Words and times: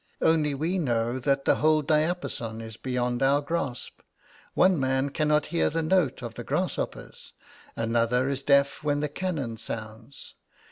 Only 0.23 0.55
we 0.55 0.79
know 0.79 1.19
that 1.19 1.45
the 1.45 1.57
whole 1.57 1.83
diapason 1.83 2.59
is 2.59 2.75
beyond 2.75 3.21
our 3.21 3.39
grasp: 3.39 3.99
one 4.55 4.79
man 4.79 5.11
cannot 5.11 5.45
hear 5.53 5.69
the 5.69 5.83
note 5.83 6.23
of 6.23 6.33
the 6.33 6.43
grasshoppers, 6.43 7.33
another 7.75 8.27
is 8.27 8.41
deaf 8.41 8.81
when 8.83 9.01
the 9.01 9.09
cannon 9.09 9.57
sounds. 9.57 10.33